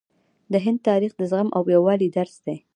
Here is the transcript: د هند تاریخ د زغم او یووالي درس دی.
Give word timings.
د 0.51 0.53
هند 0.65 0.79
تاریخ 0.89 1.11
د 1.17 1.21
زغم 1.31 1.49
او 1.57 1.63
یووالي 1.75 2.09
درس 2.17 2.35
دی. 2.45 2.57